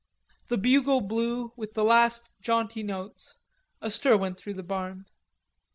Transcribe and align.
The 0.47 0.57
bugle 0.57 0.99
blew 1.01 1.53
with 1.55 1.75
the 1.75 1.83
last 1.83 2.31
jaunty 2.41 2.81
notes, 2.81 3.35
a 3.83 3.91
stir 3.91 4.17
went 4.17 4.39
through 4.39 4.55
the 4.55 4.63
barn. 4.63 5.05